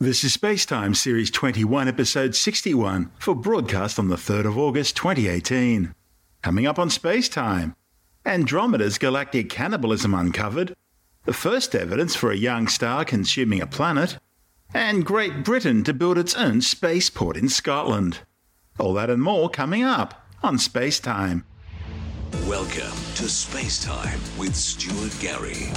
[0.00, 5.92] This is Spacetime Series 21, Episode 61, for broadcast on the 3rd of August 2018.
[6.40, 7.74] Coming up on Spacetime
[8.24, 10.76] Andromeda's galactic cannibalism uncovered,
[11.24, 14.20] the first evidence for a young star consuming a planet,
[14.72, 18.20] and Great Britain to build its own spaceport in Scotland.
[18.78, 21.42] All that and more coming up on Spacetime.
[22.46, 25.72] Welcome to Spacetime with Stuart Gary.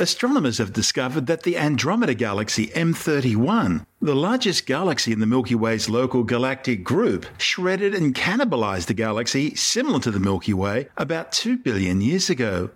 [0.00, 5.90] Astronomers have discovered that the Andromeda Galaxy M31, the largest galaxy in the Milky Way's
[5.90, 11.58] local galactic group, shredded and cannibalized a galaxy similar to the Milky Way about 2
[11.58, 12.70] billion years ago.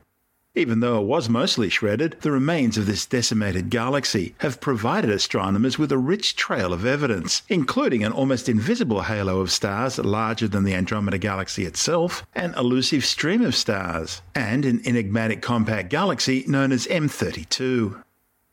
[0.57, 5.81] Even though it was mostly shredded, the remains of this decimated galaxy have provided astronomers
[5.81, 10.63] with a rich trail of evidence, including an almost invisible halo of stars larger than
[10.63, 16.71] the Andromeda Galaxy itself, an elusive stream of stars, and an enigmatic compact galaxy known
[16.71, 18.01] as M32.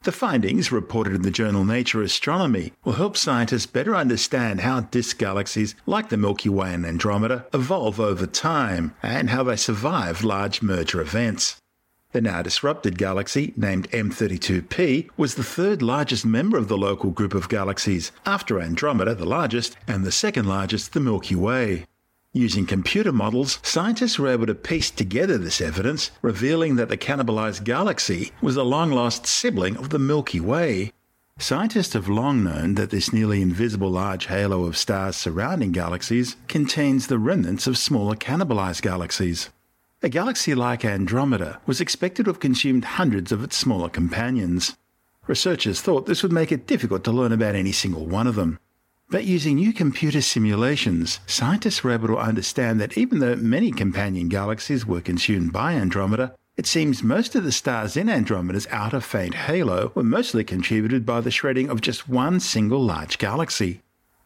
[0.01, 5.19] The findings, reported in the journal Nature Astronomy, will help scientists better understand how disk
[5.19, 10.63] galaxies like the Milky Way and Andromeda evolve over time and how they survive large
[10.63, 11.60] merger events.
[12.11, 17.33] The now disrupted galaxy, named M32P, was the third largest member of the local group
[17.33, 21.85] of galaxies, after Andromeda, the largest, and the second largest, the Milky Way.
[22.33, 27.63] Using computer models, scientists were able to piece together this evidence, revealing that the cannibalized
[27.63, 30.91] galaxy was a long lost sibling of the Milky Way.
[31.39, 37.07] Scientists have long known that this nearly invisible large halo of stars surrounding galaxies contains
[37.07, 39.49] the remnants of smaller cannibalized galaxies.
[40.03, 44.75] A galaxy like Andromeda was expected to have consumed hundreds of its smaller companions.
[45.27, 48.57] Researchers thought this would make it difficult to learn about any single one of them.
[49.11, 54.27] But using new computer simulations, scientists were able to understand that even though many companion
[54.27, 59.35] galaxies were consumed by Andromeda, it seems most of the stars in Andromeda's outer faint
[59.35, 63.81] halo were mostly contributed by the shredding of just one single large galaxy.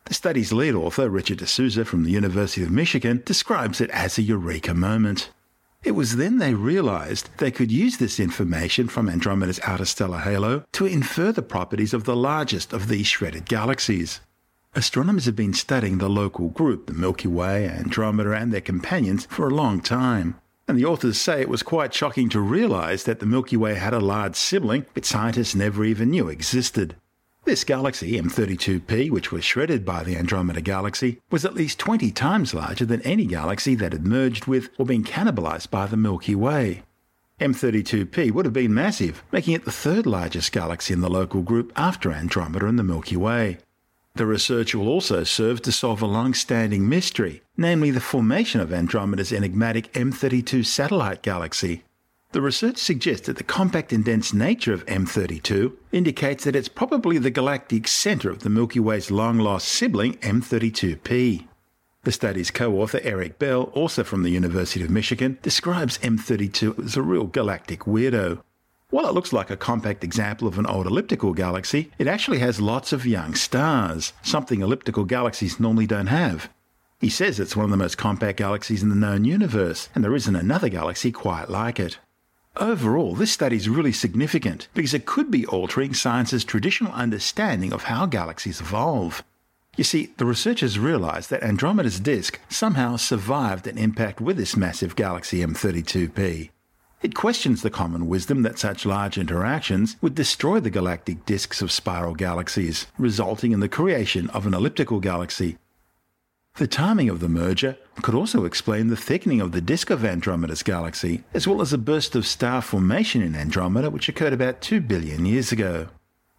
[0.06, 4.22] The study's lead author, Richard D'Souza from the University of Michigan, describes it as a
[4.22, 5.32] eureka moment.
[5.86, 10.64] It was then they realized they could use this information from Andromeda's outer stellar halo
[10.72, 14.20] to infer the properties of the largest of these shredded galaxies.
[14.74, 19.48] Astronomers have been studying the local group, the Milky Way, Andromeda, and their companions for
[19.48, 20.36] a long time.
[20.68, 23.94] And the authors say it was quite shocking to realize that the Milky Way had
[23.94, 26.96] a large sibling that scientists never even knew existed.
[27.46, 32.56] This galaxy, M32P, which was shredded by the Andromeda Galaxy, was at least 20 times
[32.56, 36.82] larger than any galaxy that had merged with or been cannibalized by the Milky Way.
[37.40, 41.72] M32P would have been massive, making it the third largest galaxy in the local group
[41.76, 43.60] after Andromeda and the Milky Way.
[44.16, 48.74] The research will also serve to solve a long standing mystery, namely the formation of
[48.74, 51.84] Andromeda's enigmatic M32 satellite galaxy.
[52.36, 57.18] The research suggests that the compact and dense nature of M32 indicates that it's probably
[57.18, 61.48] the galactic center of the Milky Way's long lost sibling M32P.
[62.04, 66.98] The study's co author Eric Bell, also from the University of Michigan, describes M32 as
[66.98, 68.44] a real galactic weirdo.
[68.90, 72.60] While it looks like a compact example of an old elliptical galaxy, it actually has
[72.60, 76.50] lots of young stars, something elliptical galaxies normally don't have.
[77.00, 80.16] He says it's one of the most compact galaxies in the known universe, and there
[80.16, 81.98] isn't another galaxy quite like it.
[82.58, 87.84] Overall, this study is really significant because it could be altering science's traditional understanding of
[87.84, 89.24] how galaxies evolve.
[89.76, 94.96] You see, the researchers realized that Andromeda's disk somehow survived an impact with this massive
[94.96, 96.50] galaxy M32P.
[97.02, 101.74] It questions the common wisdom that such large interactions would destroy the galactic disks of
[101.74, 105.58] spiral galaxies, resulting in the creation of an elliptical galaxy
[106.58, 110.64] the timing of the merger could also explain the thickening of the disk of Andromeda's
[110.64, 114.80] galaxy, as well as a burst of star formation in Andromeda which occurred about 2
[114.80, 115.90] billion years ago.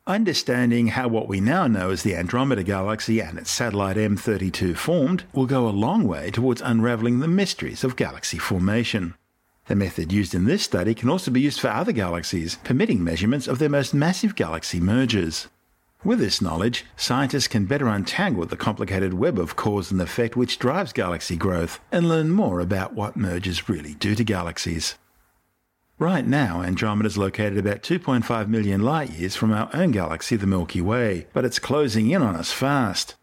[0.06, 5.24] Understanding how what we now know as the Andromeda Galaxy and its satellite M32 formed
[5.34, 9.15] will go a long way towards unraveling the mysteries of galaxy formation.
[9.66, 13.48] The method used in this study can also be used for other galaxies, permitting measurements
[13.48, 15.48] of their most massive galaxy mergers.
[16.06, 20.60] With this knowledge, scientists can better untangle the complicated web of cause and effect which
[20.60, 24.94] drives galaxy growth and learn more about what mergers really do to galaxies.
[25.98, 30.47] Right now, Andromeda is located about 2.5 million light years from our own galaxy, the
[30.47, 33.16] Milky Way, but it's closing in on us fast.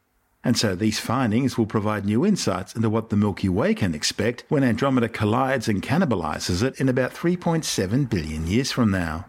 [0.44, 4.44] And so these findings will provide new insights into what the Milky Way can expect
[4.50, 9.28] when Andromeda collides and cannibalizes it in about 3.7 billion years from now.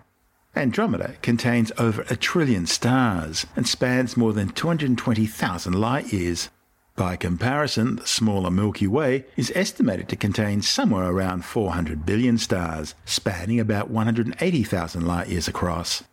[0.57, 6.49] Andromeda contains over a trillion stars and spans more than 220,000 light years.
[6.97, 12.95] By comparison, the smaller Milky Way is estimated to contain somewhere around 400 billion stars,
[13.05, 16.05] spanning about 180,000 light years across.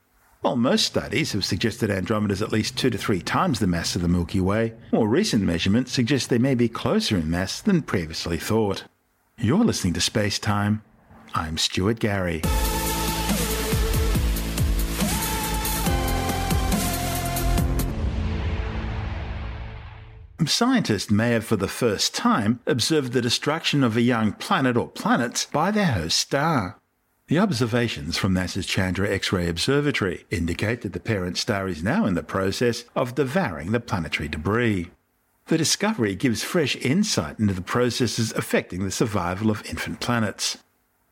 [0.41, 3.95] While most studies have suggested Andromeda is at least two to three times the mass
[3.95, 7.83] of the Milky Way, more recent measurements suggest they may be closer in mass than
[7.83, 8.85] previously thought.
[9.37, 10.81] You're listening to Space Time.
[11.35, 12.41] I'm Stuart Gary.
[20.47, 24.88] Scientists may have for the first time observed the destruction of a young planet or
[24.88, 26.77] planets by their host star.
[27.27, 32.15] The observations from NASA's Chandra X-ray Observatory indicate that the parent star is now in
[32.15, 34.89] the process of devouring the planetary debris.
[35.47, 40.57] The discovery gives fresh insight into the processes affecting the survival of infant planets.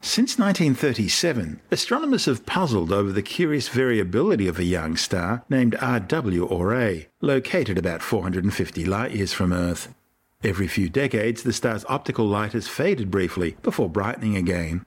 [0.02, 6.50] Since 1937, astronomers have puzzled over the curious variability of a young star named RW
[6.50, 9.94] Aurigae, located about 450 light years from Earth.
[10.42, 14.86] Every few decades, the star's optical light has faded briefly before brightening again.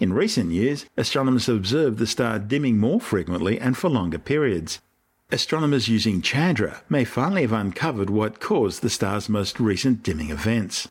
[0.00, 4.80] In recent years, astronomers have observed the star dimming more frequently and for longer periods.
[5.30, 10.88] Astronomers using Chandra may finally have uncovered what caused the star's most recent dimming events.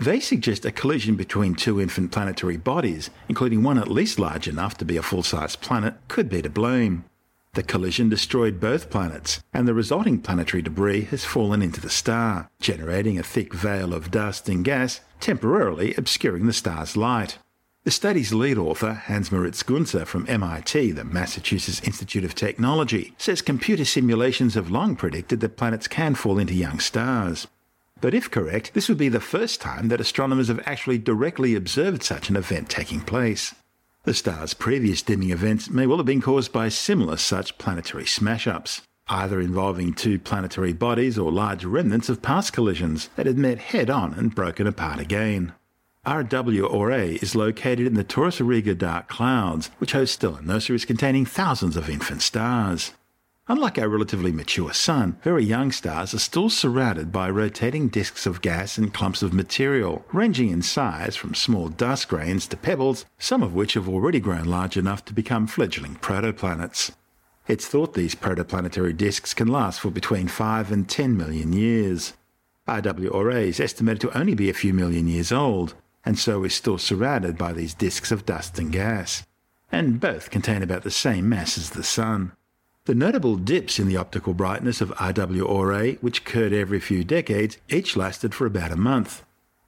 [0.00, 4.78] They suggest a collision between two infant planetary bodies, including one at least large enough
[4.78, 7.04] to be a full sized planet, could be to blame.
[7.52, 12.48] The collision destroyed both planets, and the resulting planetary debris has fallen into the star,
[12.62, 17.36] generating a thick veil of dust and gas, temporarily obscuring the star's light.
[17.84, 23.42] The study's lead author, Hans Moritz Gunther from MIT, the Massachusetts Institute of Technology, says
[23.42, 27.46] computer simulations have long predicted that planets can fall into young stars.
[28.00, 32.02] But if correct, this would be the first time that astronomers have actually directly observed
[32.02, 33.54] such an event taking place.
[34.04, 38.46] The star's previous dimming events may well have been caused by similar such planetary smash
[38.46, 43.58] ups, either involving two planetary bodies or large remnants of past collisions that had met
[43.58, 45.52] head on and broken apart again.
[46.06, 51.26] RW Aurigae is located in the Taurus Auriga dark clouds, which host stellar nurseries containing
[51.26, 52.92] thousands of infant stars.
[53.50, 58.42] Unlike our relatively mature Sun, very young stars are still surrounded by rotating disks of
[58.42, 63.42] gas and clumps of material, ranging in size from small dust grains to pebbles, some
[63.42, 66.92] of which have already grown large enough to become fledgling protoplanets.
[67.48, 72.12] It's thought these protoplanetary disks can last for between 5 and 10 million years.
[72.68, 75.74] RW is estimated to only be a few million years old,
[76.04, 79.26] and so is still surrounded by these disks of dust and gas.
[79.72, 82.30] And both contain about the same mass as the Sun.
[82.86, 87.58] The notable dips in the optical brightness of RW Aurigae, which occurred every few decades,
[87.68, 89.22] each lasted for about a month.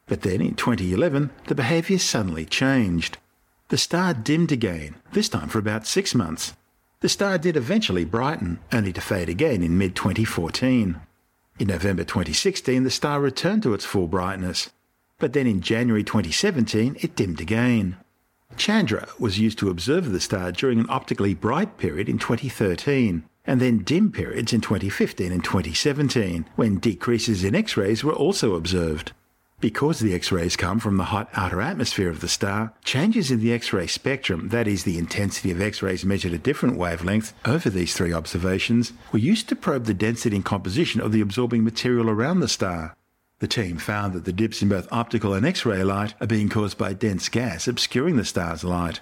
[0.07, 3.19] But then in 2011, the behaviour suddenly changed.
[3.69, 6.55] The star dimmed again, this time for about six months.
[7.01, 11.01] The star did eventually brighten, only to fade again in mid 2014.
[11.59, 14.71] In November 2016, the star returned to its full brightness.
[15.19, 17.97] But then in January 2017, it dimmed again.
[18.57, 23.61] Chandra was used to observe the star during an optically bright period in 2013, and
[23.61, 29.13] then dim periods in 2015 and 2017, when decreases in X rays were also observed.
[29.61, 33.39] Because the X rays come from the hot outer atmosphere of the star, changes in
[33.39, 37.33] the X ray spectrum, that is, the intensity of X rays measured at different wavelengths
[37.45, 41.63] over these three observations, were used to probe the density and composition of the absorbing
[41.63, 42.97] material around the star.
[43.43, 46.79] The team found that the dips in both optical and X-ray light are being caused
[46.79, 49.01] by dense gas obscuring the star's light.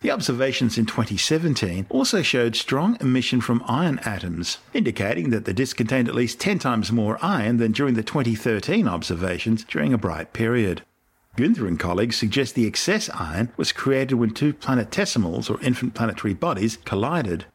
[0.00, 5.78] The observations in 2017 also showed strong emission from iron atoms, indicating that the disk
[5.78, 10.34] contained at least 10 times more iron than during the 2013 observations during a bright
[10.34, 10.82] period.
[11.36, 16.34] Gunther and colleagues suggest the excess iron was created when two planetesimals or infant planetary
[16.34, 17.46] bodies collided.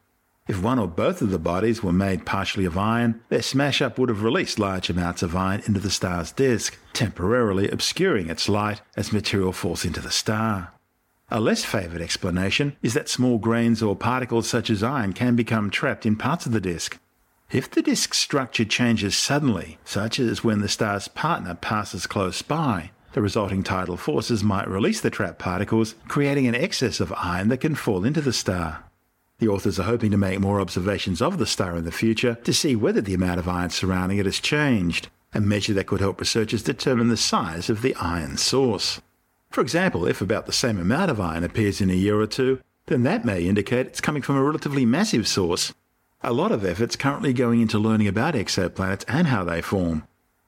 [0.45, 3.97] If one or both of the bodies were made partially of iron, their smash up
[3.97, 8.81] would have released large amounts of iron into the star's disk, temporarily obscuring its light
[8.97, 10.73] as material falls into the star.
[11.31, 15.69] A less favoured explanation is that small grains or particles such as iron can become
[15.69, 16.99] trapped in parts of the disk.
[17.49, 22.91] If the disk structure changes suddenly, such as when the star's partner passes close by,
[23.13, 27.61] the resulting tidal forces might release the trapped particles, creating an excess of iron that
[27.61, 28.83] can fall into the star.
[29.43, 32.53] The authors are hoping to make more observations of the star in the future to
[32.53, 36.21] see whether the amount of iron surrounding it has changed, a measure that could help
[36.21, 39.01] researchers determine the size of the iron source.
[39.49, 42.61] For example, if about the same amount of iron appears in a year or two,
[42.85, 45.73] then that may indicate it's coming from a relatively massive source.
[46.21, 50.07] A lot of effort's currently going into learning about exoplanets and how they form.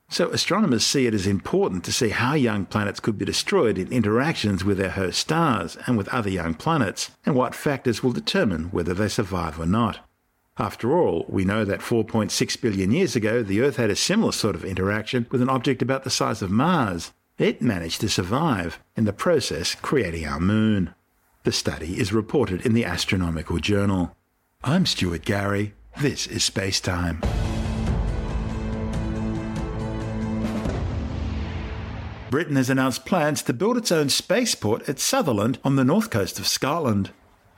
[0.09, 3.91] So astronomers see it as important to see how young planets could be destroyed in
[3.91, 8.65] interactions with their host stars and with other young planets, and what factors will determine
[8.65, 9.99] whether they survive or not.
[10.57, 14.55] After all, we know that 4.6 billion years ago, the Earth had a similar sort
[14.55, 17.11] of interaction with an object about the size of Mars.
[17.37, 20.95] It managed to survive, in the process creating our moon.
[21.43, 24.15] The study is reported in the Astronomical Journal.
[24.63, 25.73] I'm Stuart Gary.
[25.99, 27.21] This is Space Time.
[32.29, 36.39] Britain has announced plans to build its own spaceport at Sutherland on the north coast
[36.39, 37.11] of Scotland.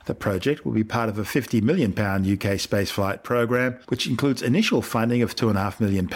[0.04, 4.82] The project will be part of a £50 million UK spaceflight programme, which includes initial
[4.82, 6.06] funding of £2.5 million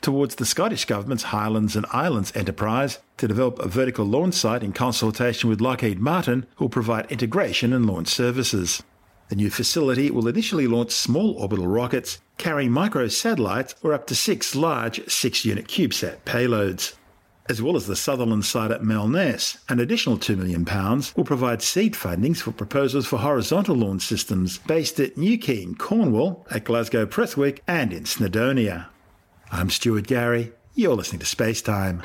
[0.00, 4.72] towards the Scottish Government's Highlands and Islands enterprise to develop a vertical launch site in
[4.72, 8.82] consultation with Lockheed Martin, who will provide integration and launch services.
[9.28, 14.54] The new facility will initially launch small orbital rockets carrying microsatellites or up to six
[14.54, 16.94] large six unit CubeSat payloads
[17.48, 20.64] as well as the Sutherland site at Melness, an additional £2 million
[21.16, 26.46] will provide seed fundings for proposals for horizontal launch systems based at Newquay in Cornwall,
[26.50, 28.86] at Glasgow Prestwick, and in Snowdonia.
[29.50, 30.52] I'm Stuart Gary.
[30.74, 32.02] You're listening to Space Time.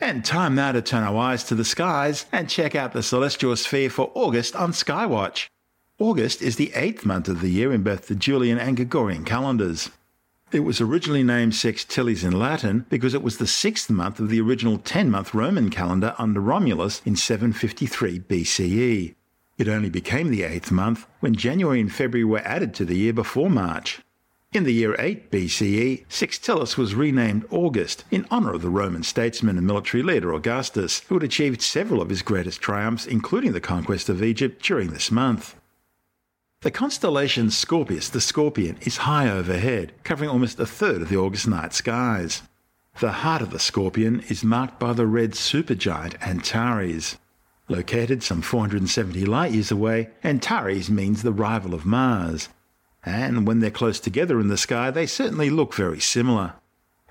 [0.00, 3.54] And time now to turn our eyes to the skies and check out the celestial
[3.56, 5.46] sphere for August on Skywatch.
[6.02, 9.88] August is the eighth month of the year in both the Julian and Gregorian calendars.
[10.50, 14.40] It was originally named Sextilis in Latin because it was the sixth month of the
[14.40, 19.14] original 10 month Roman calendar under Romulus in 753 BCE.
[19.58, 23.12] It only became the eighth month when January and February were added to the year
[23.12, 24.00] before March.
[24.52, 29.56] In the year 8 BCE, Sextilis was renamed August in honour of the Roman statesman
[29.56, 34.08] and military leader Augustus, who had achieved several of his greatest triumphs, including the conquest
[34.08, 35.54] of Egypt, during this month.
[36.62, 41.48] The constellation Scorpius, the Scorpion, is high overhead, covering almost a third of the August
[41.48, 42.42] night skies.
[43.00, 47.18] The heart of the Scorpion is marked by the red supergiant Antares.
[47.66, 52.48] Located some 470 light years away, Antares means the rival of Mars.
[53.04, 56.52] And when they're close together in the sky, they certainly look very similar.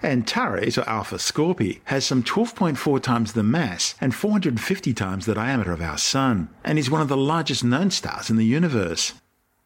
[0.01, 5.74] Antares, or Alpha Scorpii, has some 12.4 times the mass and 450 times the diameter
[5.74, 9.12] of our Sun, and is one of the largest known stars in the universe.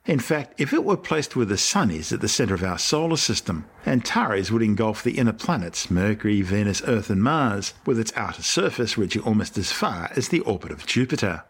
[0.05, 2.77] In fact, if it were placed where the Sun is at the centre of our
[2.77, 8.13] solar system, Antares would engulf the inner planets Mercury, Venus, Earth, and Mars, with its
[8.15, 11.43] outer surface reaching almost as far as the orbit of Jupiter.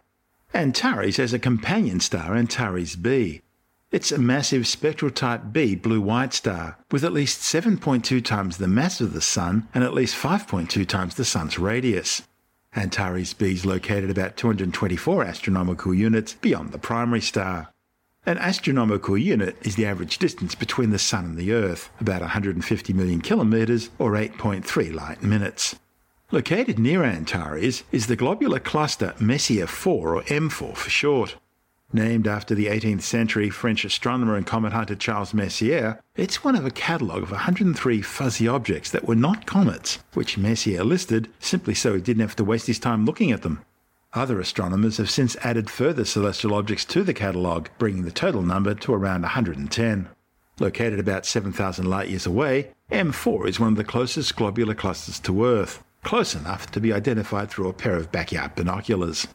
[0.53, 3.41] Antares has a companion star, Antares B.
[3.91, 8.69] It's a massive spectral type B blue white star with at least 7.2 times the
[8.69, 12.21] mass of the Sun and at least 5.2 times the Sun's radius.
[12.73, 17.73] Antares B is located about 224 astronomical units beyond the primary star.
[18.27, 22.91] An astronomical unit is the average distance between the Sun and the Earth, about 150
[22.91, 25.75] million kilometres or 8.3 light minutes.
[26.31, 31.35] Located near Antares is the globular cluster Messier 4 or M4 for short.
[31.93, 36.65] Named after the 18th century French astronomer and comet hunter Charles Messier, it's one of
[36.65, 41.93] a catalogue of 103 fuzzy objects that were not comets, which Messier listed simply so
[41.93, 43.63] he didn't have to waste his time looking at them.
[44.15, 48.73] Other astronomers have since added further celestial objects to the catalogue, bringing the total number
[48.73, 50.07] to around 110.
[50.57, 55.45] Located about 7,000 light years away, M4 is one of the closest globular clusters to
[55.45, 59.27] Earth, close enough to be identified through a pair of backyard binoculars.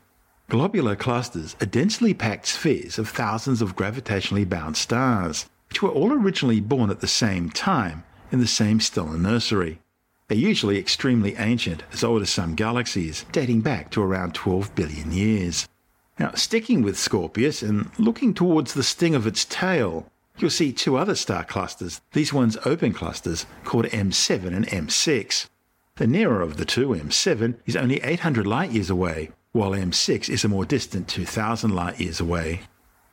[0.48, 6.10] Globular clusters are densely packed spheres of thousands of gravitationally bound stars, which were all
[6.10, 9.78] originally born at the same time in the same stellar nursery.
[10.30, 15.10] They're usually extremely ancient, as old as some galaxies, dating back to around 12 billion
[15.10, 15.66] years.
[16.20, 20.06] Now, sticking with Scorpius and looking towards the sting of its tail,
[20.38, 25.48] you'll see two other star clusters, these ones open clusters, called M7 and M6.
[25.96, 30.44] The nearer of the two, M7, is only 800 light years away, while M6 is
[30.44, 32.60] a more distant 2000 light years away.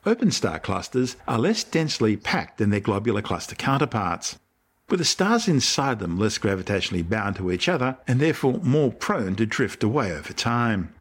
[0.06, 4.38] Open star clusters are less densely packed than their globular cluster counterparts
[4.89, 9.36] with the stars inside them less gravitationally bound to each other and therefore more prone
[9.36, 10.94] to drift away over time.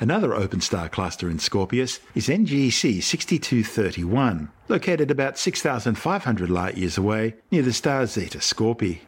[0.00, 7.34] Another open star cluster in Scorpius is NGC 6231, located about 6,500 light years away
[7.50, 9.00] near the star Zeta Scorpii.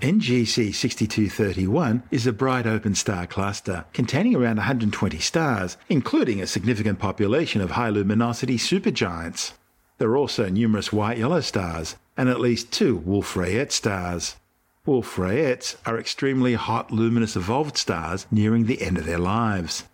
[0.00, 6.98] NGC 6231 is a bright open star cluster containing around 120 stars, including a significant
[6.98, 9.52] population of high luminosity supergiants.
[10.00, 14.36] There are also numerous white yellow stars and at least two Wolf Rayet stars.
[14.86, 19.84] Wolf Rayets are extremely hot luminous evolved stars nearing the end of their lives.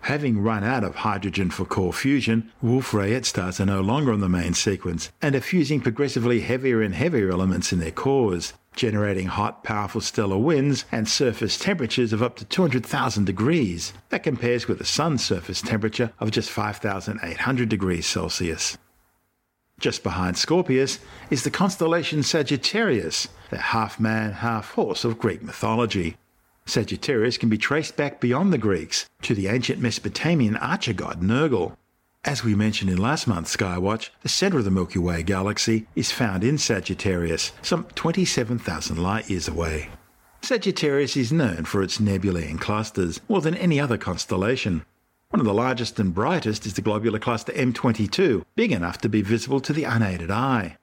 [0.00, 4.30] Having run out of hydrogen for core fusion, Wolf-Rayet stars are no longer on the
[4.30, 9.62] main sequence and are fusing progressively heavier and heavier elements in their cores, generating hot,
[9.62, 13.92] powerful stellar winds and surface temperatures of up to 200,000 degrees.
[14.08, 18.78] That compares with the Sun's surface temperature of just 5,800 degrees Celsius.
[19.80, 20.98] Just behind Scorpius
[21.30, 26.18] is the constellation Sagittarius, the half man, half horse of Greek mythology.
[26.66, 31.76] Sagittarius can be traced back beyond the Greeks to the ancient Mesopotamian archer god Nergal.
[32.26, 36.12] As we mentioned in last month's Skywatch, the centre of the Milky Way galaxy is
[36.12, 39.88] found in Sagittarius, some 27,000 light years away.
[40.42, 44.84] Sagittarius is known for its nebulae and clusters more than any other constellation.
[45.30, 49.22] One of the largest and brightest is the globular cluster M22, big enough to be
[49.22, 50.76] visible to the unaided eye.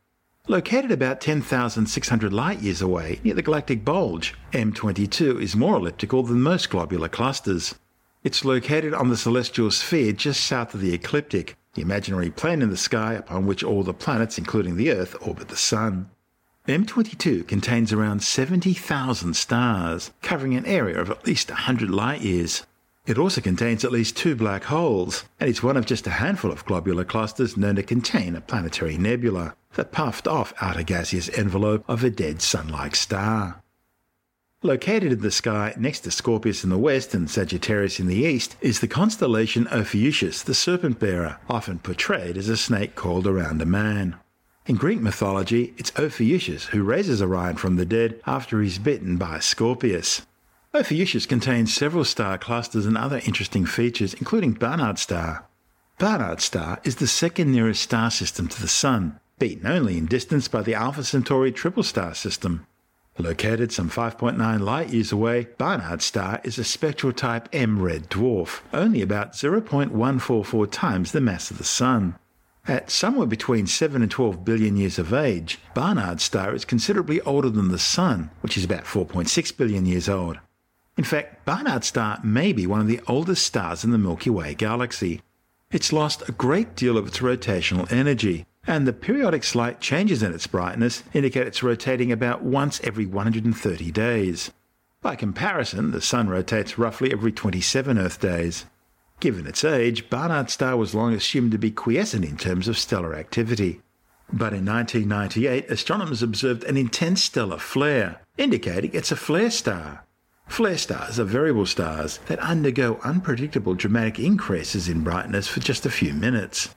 [0.48, 6.42] Located about 10,600 light years away near the galactic bulge, M22 is more elliptical than
[6.42, 7.76] most globular clusters.
[8.24, 12.70] It's located on the celestial sphere just south of the ecliptic, the imaginary plane in
[12.70, 16.10] the sky upon which all the planets, including the Earth, orbit the Sun.
[16.70, 22.66] M22 contains around 70,000 stars, covering an area of at least 100 light years.
[23.08, 26.52] It also contains at least two black holes, and it's one of just a handful
[26.52, 31.86] of globular clusters known to contain a planetary nebula the puffed off outer gaseous envelope
[31.88, 33.64] of a dead sun like star.
[34.62, 38.58] Located in the sky next to Scorpius in the west and Sagittarius in the east
[38.60, 43.66] is the constellation Ophiuchus, the serpent bearer, often portrayed as a snake coiled around a
[43.66, 44.18] man.
[44.66, 49.40] In Greek mythology, it's Ophiuchus who raises Orion from the dead after he's bitten by
[49.40, 50.24] Scorpius.
[50.78, 55.48] Ophiuchus contains several star clusters and other interesting features, including Barnard Star.
[55.98, 60.48] Barnard Star is the second nearest star system to the Sun, beaten only in distance
[60.48, 62.68] by the Alpha Centauri triple star system.
[63.18, 68.62] Located some 5.9 light years away, Barnard star is a spectral type M red dwarf,
[68.72, 72.20] only about 0.144 times the mass of the Sun.
[72.68, 77.50] At somewhere between 7 and 12 billion years of age, Barnard star is considerably older
[77.50, 80.38] than the Sun, which is about 4.6 billion years old.
[80.98, 84.56] In fact, Barnard star may be one of the oldest stars in the Milky Way
[84.56, 85.22] galaxy.
[85.72, 90.34] It's lost a great deal of its rotational energy, and the periodic slight changes in
[90.34, 94.52] its brightness indicate it's rotating about once every 130 days.
[95.04, 98.66] By comparison, the Sun rotates roughly every 27 Earth days.
[99.20, 103.16] Given its age, Barnard star was long assumed to be quiescent in terms of stellar
[103.16, 103.82] activity.
[104.34, 110.07] But in 1998, astronomers observed an intense stellar flare, indicating it's a flare star.
[110.48, 115.92] Flare stars are variable stars that undergo unpredictable dramatic increases in brightness for just a
[115.92, 116.74] few minutes.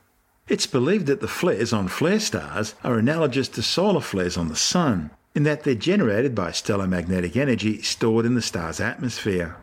[0.49, 4.57] It's believed that the flares on flare stars are analogous to solar flares on the
[4.57, 9.57] Sun, in that they're generated by stellar magnetic energy stored in the star's atmosphere.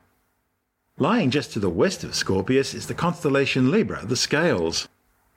[0.97, 4.87] Lying just to the west of Scorpius is the constellation Libra, the scales.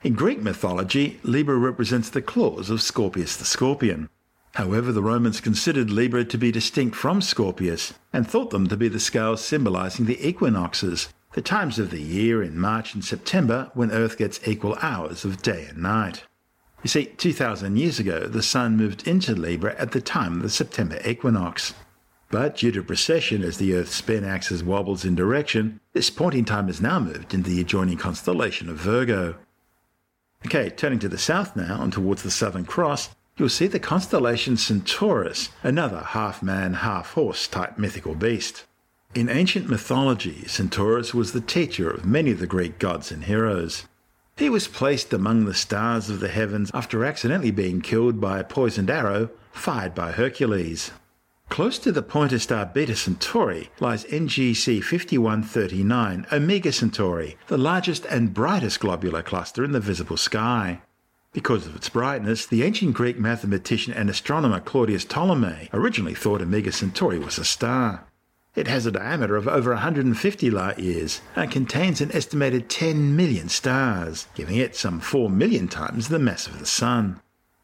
[0.01, 4.09] In Greek mythology, Libra represents the claws of Scorpius the scorpion.
[4.55, 8.89] However, the Romans considered Libra to be distinct from Scorpius and thought them to be
[8.89, 13.91] the scales symbolizing the equinoxes, the times of the year in March and September when
[13.91, 16.25] Earth gets equal hours of day and night.
[16.83, 20.49] You see, 2,000 years ago, the Sun moved into Libra at the time of the
[20.49, 21.73] September equinox.
[22.29, 26.45] But due to precession as the Earth's spin axis wobbles in direction, this point in
[26.45, 29.35] time has now moved into the adjoining constellation of Virgo.
[30.45, 33.09] Okay, turning to the south now and towards the Southern Cross,
[33.41, 38.65] you'll see the constellation Centaurus, another half man, half horse type mythical beast.
[39.15, 43.87] In ancient mythology, Centaurus was the teacher of many of the Greek gods and heroes.
[44.37, 48.43] He was placed among the stars of the heavens after accidentally being killed by a
[48.43, 50.91] poisoned arrow fired by Hercules.
[51.49, 58.35] Close to the pointer star Beta Centauri lies NGC 5139 Omega Centauri, the largest and
[58.35, 60.81] brightest globular cluster in the visible sky.
[61.33, 66.73] Because of its brightness, the ancient Greek mathematician and astronomer Claudius Ptolemy originally thought Omega
[66.73, 68.05] Centauri was a star.
[68.53, 73.47] It has a diameter of over 150 light years and contains an estimated 10 million
[73.47, 77.21] stars, giving it some 4 million times the mass of the Sun.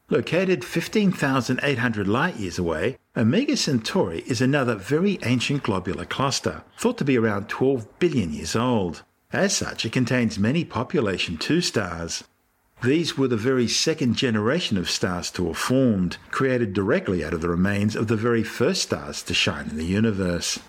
[0.08, 7.04] Located 15,800 light years away, Omega Centauri is another very ancient globular cluster, thought to
[7.04, 9.02] be around 12 billion years old.
[9.30, 12.24] As such, it contains many population 2 stars.
[12.82, 17.40] These were the very second generation of stars to have formed, created directly out of
[17.40, 20.60] the remains of the very first stars to shine in the universe.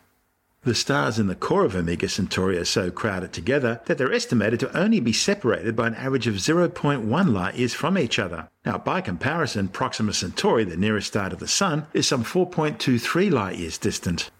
[0.63, 4.59] The stars in the core of Omega Centauri are so crowded together that they're estimated
[4.59, 8.49] to only be separated by an average of 0.1 light years from each other.
[8.65, 13.57] Now, by comparison, Proxima Centauri, the nearest star to the Sun, is some 4.23 light
[13.57, 14.31] years distant.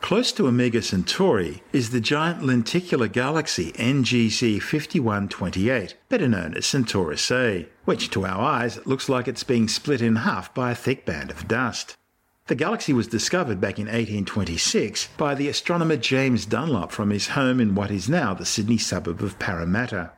[0.00, 7.30] Close to Omega Centauri is the giant lenticular galaxy NGC 5128, better known as Centaurus
[7.30, 11.04] A, which to our eyes looks like it's being split in half by a thick
[11.04, 11.96] band of dust.
[12.46, 17.60] The galaxy was discovered back in 1826 by the astronomer James Dunlop from his home
[17.60, 20.12] in what is now the Sydney suburb of Parramatta.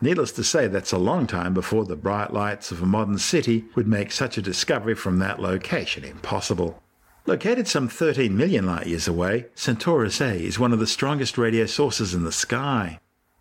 [0.00, 3.64] Needless to say, that's a long time before the bright lights of a modern city
[3.74, 6.82] would make such a discovery from that location impossible.
[7.28, 11.66] Located some 13 million light years away, Centaurus A is one of the strongest radio
[11.66, 13.00] sources in the sky.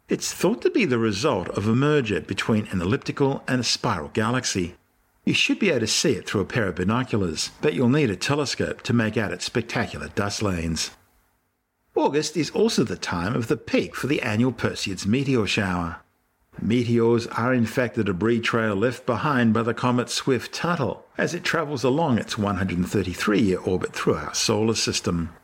[0.09, 4.09] It's thought to be the result of a merger between an elliptical and a spiral
[4.09, 4.73] galaxy.
[5.23, 8.09] You should be able to see it through a pair of binoculars, but you'll need
[8.09, 10.89] a telescope to make out its spectacular dust lanes.
[11.93, 15.97] August is also the time of the peak for the annual Perseids meteor shower.
[16.61, 21.43] Meteors are in fact the debris trail left behind by the comet Swift-Tuttle as it
[21.43, 25.35] travels along its 133-year orbit through our solar system.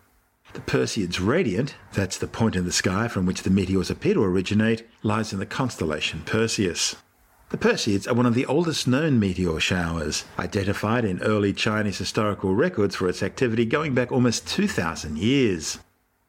[0.54, 4.24] The Perseids radiant, that's the point in the sky from which the meteors appear to
[4.24, 6.96] originate, lies in the constellation Perseus.
[7.50, 12.56] The Perseids are one of the oldest known meteor showers, identified in early Chinese historical
[12.56, 15.80] records for its activity going back almost 2,000 years.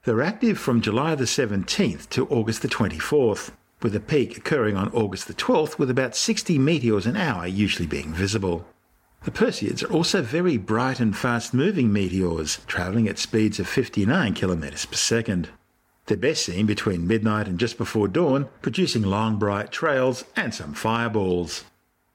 [0.05, 4.93] They're active from July the 17th to August the 24th with a peak occurring on
[4.93, 8.67] August the 12th with about 60 meteors an hour usually being visible.
[9.25, 14.35] The Perseids are also very bright and fast moving meteors, travelling at speeds of 59
[14.35, 15.49] kilometres per second.
[16.07, 20.75] They're best seen between midnight and just before dawn, producing long bright trails and some
[20.75, 21.65] fireballs.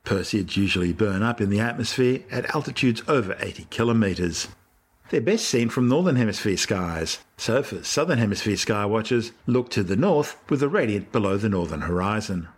[0.03, 4.49] Perseids usually burn up in the atmosphere at altitudes over 80 kilometres.
[5.09, 9.81] They're best seen from northern hemisphere skies, so for southern hemisphere sky watchers, look to
[9.81, 12.49] the north with the radiant below the northern horizon.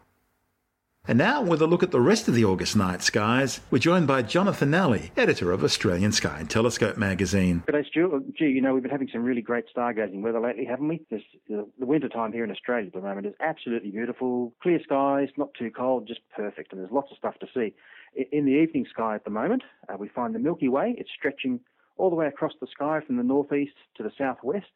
[1.07, 4.07] And now, with a look at the rest of the August night skies, we're joined
[4.07, 7.63] by Jonathan Nally, editor of Australian Sky and Telescope magazine.
[7.67, 8.23] G'day, Stuart.
[8.35, 11.01] Gee, you know, we've been having some really great stargazing weather lately, haven't we?
[11.11, 14.53] This, the winter time here in Australia at the moment is absolutely beautiful.
[14.61, 17.73] Clear skies, not too cold, just perfect, and there's lots of stuff to see.
[18.31, 20.95] In the evening sky at the moment, uh, we find the Milky Way.
[20.97, 21.59] It's stretching
[21.99, 24.71] all the way across the sky from the northeast to the southwest.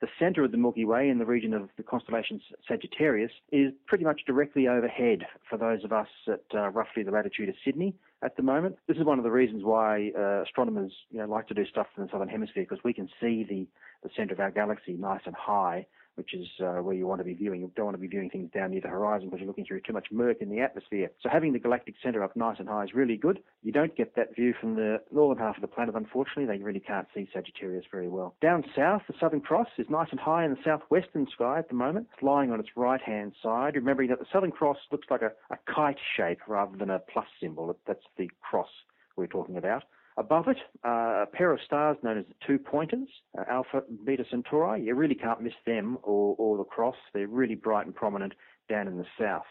[0.00, 4.04] The center of the Milky Way in the region of the constellation Sagittarius is pretty
[4.04, 8.34] much directly overhead for those of us at uh, roughly the latitude of Sydney at
[8.36, 8.76] the moment.
[8.88, 11.86] This is one of the reasons why uh, astronomers you know, like to do stuff
[11.98, 13.66] in the southern hemisphere because we can see the,
[14.02, 15.84] the center of our galaxy nice and high
[16.20, 17.62] which is uh, where you want to be viewing.
[17.62, 19.80] You don't want to be viewing things down near the horizon because you're looking through
[19.80, 21.10] too much murk in the atmosphere.
[21.22, 23.38] So having the galactic center up nice and high is really good.
[23.62, 26.44] You don't get that view from the northern half of the planet, unfortunately.
[26.44, 28.34] They really can't see Sagittarius very well.
[28.42, 31.74] Down south, the Southern Cross is nice and high in the southwestern sky at the
[31.74, 32.08] moment.
[32.12, 35.58] It's lying on its right-hand side, remembering that the Southern Cross looks like a, a
[35.74, 37.74] kite shape rather than a plus symbol.
[37.86, 38.68] That's the cross
[39.16, 39.84] we're talking about.
[40.20, 44.04] Above it, uh, a pair of stars known as the two pointers, uh, Alpha and
[44.04, 44.82] Beta Centauri.
[44.82, 46.96] You really can't miss them or, or the cross.
[47.14, 48.34] They're really bright and prominent
[48.68, 49.46] down in the south.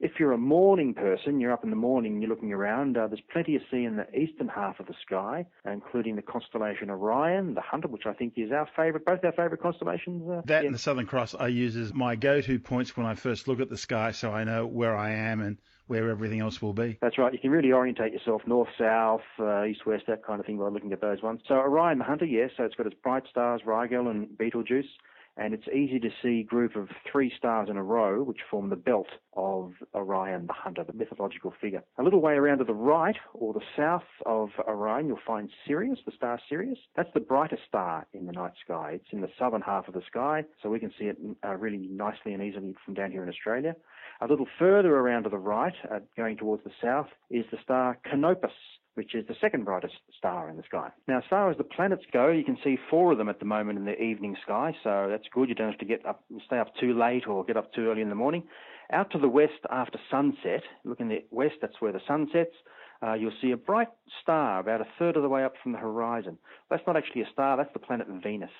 [0.00, 3.22] If you're a morning person, you're up in the morning, you're looking around, uh, there's
[3.32, 7.60] plenty to see in the eastern half of the sky, including the constellation Orion, the
[7.60, 10.28] Hunter, which I think is our favourite, both our favourite constellations.
[10.28, 10.66] Uh, that yeah.
[10.66, 13.70] and the Southern Cross I use as my go-to points when I first look at
[13.70, 16.98] the sky so I know where I am and where everything else will be.
[17.00, 17.32] That's right.
[17.32, 20.68] You can really orientate yourself north, south, uh, east, west, that kind of thing by
[20.68, 21.40] looking at those ones.
[21.46, 24.88] So Orion the Hunter, yes, so it's got its bright stars, Rigel and Betelgeuse
[25.36, 28.76] and it's easy to see group of three stars in a row which form the
[28.76, 31.82] belt of Orion the Hunter, the mythological figure.
[31.98, 35.98] A little way around to the right or the south of Orion, you'll find Sirius,
[36.06, 36.78] the star Sirius.
[36.96, 38.92] That's the brightest star in the night sky.
[38.94, 41.88] It's in the southern half of the sky, so we can see it uh, really
[41.90, 43.74] nicely and easily from down here in Australia.
[44.20, 47.98] A little further around to the right, uh, going towards the south, is the star
[48.08, 48.52] Canopus
[48.94, 50.88] which is the second brightest star in the sky.
[51.08, 53.44] Now, as far as the planets go, you can see four of them at the
[53.44, 55.48] moment in the evening sky, so that's good.
[55.48, 58.02] You don't have to get up, stay up too late or get up too early
[58.02, 58.44] in the morning.
[58.92, 62.54] Out to the west after sunset, look in the west, that's where the sun sets.
[63.02, 63.88] Uh, you'll see a bright
[64.22, 66.38] star about a third of the way up from the horizon.
[66.70, 68.50] That's not actually a star, that's the planet Venus.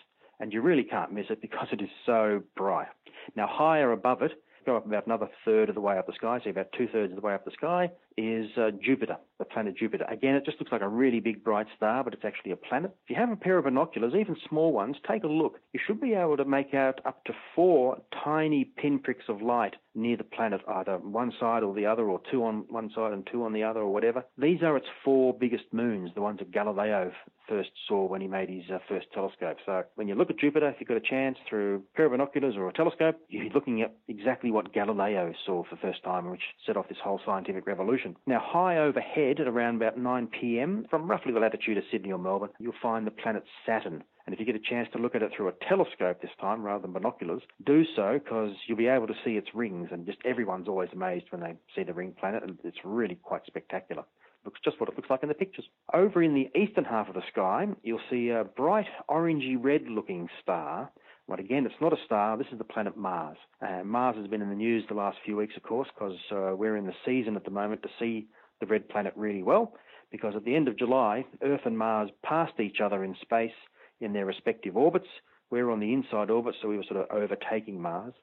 [0.40, 2.88] And you really can't miss it because it is so bright.
[3.36, 4.32] Now, higher above it,
[4.66, 7.12] go up about another third of the way up the sky, so about two thirds
[7.12, 10.04] of the way up the sky, is uh, Jupiter, the planet Jupiter.
[10.08, 12.94] Again, it just looks like a really big bright star, but it's actually a planet.
[13.04, 15.58] If you have a pair of binoculars, even small ones, take a look.
[15.72, 20.16] You should be able to make out up to four tiny pinpricks of light near
[20.16, 23.44] the planet, either one side or the other, or two on one side and two
[23.44, 24.24] on the other, or whatever.
[24.36, 27.12] These are its four biggest moons, the ones that Galileo
[27.48, 29.58] first saw when he made his uh, first telescope.
[29.66, 32.12] So when you look at Jupiter, if you've got a chance through a pair of
[32.12, 36.30] binoculars or a telescope, you're looking at exactly what Galileo saw for the first time,
[36.30, 38.03] which set off this whole scientific revolution.
[38.26, 42.18] Now, high overhead at around about 9 p.m., from roughly the latitude of Sydney or
[42.18, 44.04] Melbourne, you'll find the planet Saturn.
[44.26, 46.62] And if you get a chance to look at it through a telescope this time
[46.62, 49.88] rather than binoculars, do so because you'll be able to see its rings.
[49.92, 53.44] And just everyone's always amazed when they see the ring planet, and it's really quite
[53.46, 54.04] spectacular
[54.44, 55.64] looks just what it looks like in the pictures.
[55.92, 60.28] Over in the eastern half of the sky, you'll see a bright orangey red looking
[60.42, 60.90] star.
[61.28, 62.36] But again, it's not a star.
[62.36, 63.38] This is the planet Mars.
[63.62, 66.54] Uh, Mars has been in the news the last few weeks, of course, because uh,
[66.54, 68.26] we're in the season at the moment to see
[68.60, 69.72] the red planet really well.
[70.12, 73.56] Because at the end of July, Earth and Mars passed each other in space
[74.00, 75.08] in their respective orbits.
[75.50, 78.14] We're on the inside orbit, so we were sort of overtaking Mars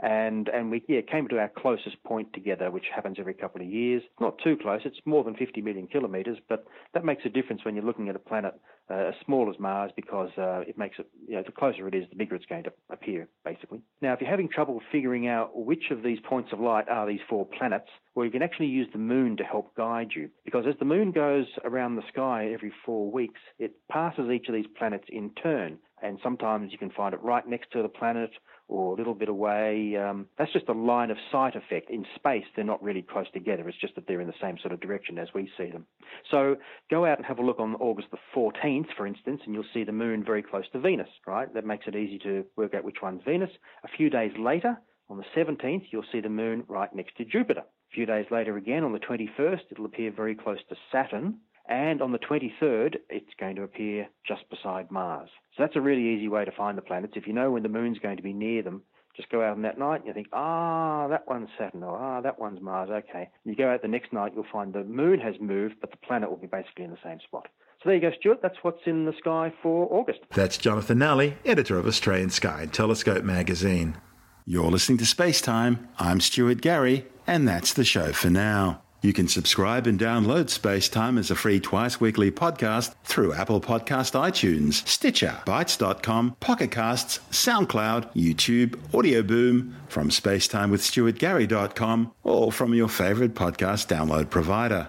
[0.00, 3.68] and and we yeah came to our closest point together, which happens every couple of
[3.68, 4.02] years.
[4.20, 7.74] Not too close; it's more than 50 million kilometres, but that makes a difference when
[7.74, 8.54] you're looking at a planet
[8.90, 11.94] uh, as small as Mars because uh, it makes it you know the closer it
[11.94, 13.82] is, the bigger it's going to appear, basically.
[14.02, 17.20] Now, if you're having trouble figuring out which of these points of light are these
[17.28, 20.74] four planets, well, you can actually use the moon to help guide you because as
[20.78, 25.04] the moon goes around the sky every four weeks, it passes each of these planets
[25.08, 28.30] in turn, and sometimes you can find it right next to the planet
[28.68, 29.96] or a little bit away.
[29.96, 31.90] Um, that's just a line of sight effect.
[31.90, 33.68] In space, they're not really close together.
[33.68, 35.86] It's just that they're in the same sort of direction as we see them.
[36.30, 36.56] So
[36.90, 39.84] go out and have a look on August the 14th, for instance, and you'll see
[39.84, 41.52] the moon very close to Venus, right?
[41.52, 43.50] That makes it easy to work out which one's Venus.
[43.84, 47.60] A few days later, on the 17th, you'll see the moon right next to Jupiter.
[47.60, 51.38] A few days later again, on the 21st, it'll appear very close to Saturn.
[51.68, 55.30] And on the 23rd, it's going to appear just beside Mars.
[55.56, 57.14] So that's a really easy way to find the planets.
[57.16, 58.82] If you know when the moon's going to be near them,
[59.16, 62.20] just go out on that night and you think, ah, that one's Saturn, or ah,
[62.20, 63.30] that one's Mars, okay.
[63.44, 65.96] And you go out the next night, you'll find the moon has moved, but the
[65.98, 67.48] planet will be basically in the same spot.
[67.82, 68.40] So there you go, Stuart.
[68.42, 70.20] That's what's in the sky for August.
[70.34, 73.98] That's Jonathan Nally, editor of Australian Sky and Telescope magazine.
[74.46, 75.88] You're listening to Space Time.
[75.98, 78.83] I'm Stuart Gary, and that's the show for now.
[79.04, 83.60] You can subscribe and download Space Time as a free twice weekly podcast through Apple
[83.60, 92.88] Podcast iTunes, Stitcher, Bitesz.com, Pocket Casts, SoundCloud, YouTube, Audio Boom, from spacetime.with.stuartgary.com, or from your
[92.88, 94.88] favorite podcast download provider.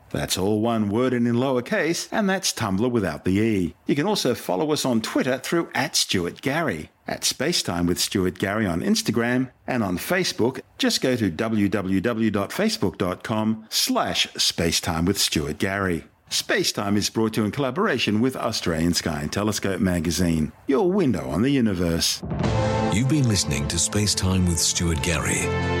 [0.11, 3.75] That's all one word and in lowercase, and that's Tumblr without the E.
[3.85, 8.39] You can also follow us on Twitter through at Stuart Gary, at Spacetime with Stuart
[8.39, 16.03] Gary on Instagram, and on Facebook, just go to www.facebook.com slash spacetime with Stuart Gary.
[16.29, 21.29] Spacetime is brought to you in collaboration with Australian Sky and Telescope magazine, your window
[21.29, 22.23] on the universe.
[22.93, 25.80] You've been listening to Spacetime with Stuart Gary.